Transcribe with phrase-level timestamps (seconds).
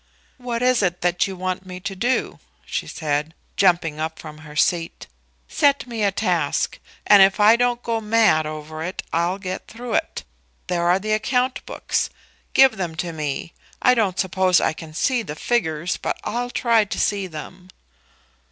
[0.39, 4.55] "What is it that you want me to do?" she said, jumping up from her
[4.55, 5.05] seat.
[5.47, 9.93] "Set me a task, and if I don't go mad over it, I'll get through
[9.93, 10.23] it.
[10.65, 12.09] There are the account books.
[12.55, 13.53] Give them to me.
[13.79, 17.69] I don't suppose I can see the figures, but I'll try to see them."